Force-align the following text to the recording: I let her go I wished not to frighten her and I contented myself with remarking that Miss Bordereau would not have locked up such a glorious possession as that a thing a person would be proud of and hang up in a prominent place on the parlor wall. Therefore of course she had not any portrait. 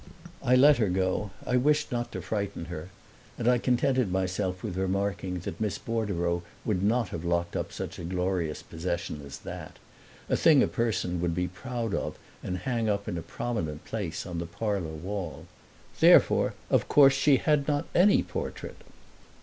I 0.41 0.55
let 0.55 0.77
her 0.77 0.89
go 0.89 1.29
I 1.45 1.57
wished 1.57 1.91
not 1.91 2.11
to 2.13 2.23
frighten 2.23 2.65
her 2.73 2.89
and 3.37 3.47
I 3.47 3.59
contented 3.59 4.11
myself 4.11 4.63
with 4.63 4.75
remarking 4.75 5.41
that 5.41 5.61
Miss 5.61 5.77
Bordereau 5.77 6.41
would 6.65 6.81
not 6.81 7.09
have 7.09 7.23
locked 7.23 7.55
up 7.55 7.71
such 7.71 7.99
a 7.99 8.03
glorious 8.03 8.63
possession 8.63 9.21
as 9.23 9.37
that 9.41 9.77
a 10.27 10.35
thing 10.35 10.63
a 10.63 10.67
person 10.67 11.21
would 11.21 11.35
be 11.35 11.47
proud 11.47 11.93
of 11.93 12.17
and 12.41 12.57
hang 12.65 12.89
up 12.89 13.07
in 13.07 13.15
a 13.15 13.21
prominent 13.21 13.85
place 13.85 14.25
on 14.25 14.39
the 14.39 14.47
parlor 14.47 14.89
wall. 14.95 15.45
Therefore 15.99 16.55
of 16.71 16.87
course 16.87 17.13
she 17.13 17.37
had 17.37 17.67
not 17.67 17.85
any 17.93 18.23
portrait. 18.23 18.77